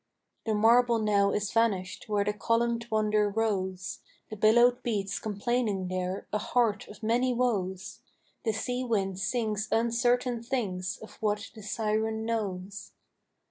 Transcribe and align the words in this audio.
The 0.47 0.55
marble 0.55 0.97
now 0.97 1.29
is 1.31 1.51
vanished 1.53 2.09
where 2.09 2.25
the 2.25 2.33
columned 2.33 2.87
wonder 2.89 3.29
rose; 3.29 3.99
The 4.31 4.35
billow 4.35 4.79
beats 4.81 5.19
complaining 5.19 5.89
there, 5.89 6.25
a 6.33 6.39
heart 6.39 6.87
of 6.87 7.03
many 7.03 7.35
woes; 7.35 7.99
The 8.43 8.51
sea 8.51 8.83
wind 8.83 9.19
sings 9.19 9.67
uncertain 9.71 10.41
things 10.41 10.97
of 11.03 11.17
what 11.21 11.51
the 11.53 11.61
Siren 11.61 12.25
knows. 12.25 12.93